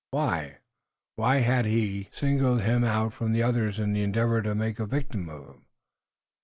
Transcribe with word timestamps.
Why? 0.09 0.57
Why 1.15 1.41
had 1.41 1.67
he 1.67 2.09
singled 2.11 2.61
him 2.61 2.83
out 2.83 3.13
from 3.13 3.33
the 3.33 3.43
others 3.43 3.77
in 3.77 3.93
the 3.93 4.01
endeavor 4.01 4.41
to 4.41 4.55
make 4.55 4.79
a 4.79 4.87
victim 4.87 5.29
of 5.29 5.45
him? 5.47 5.65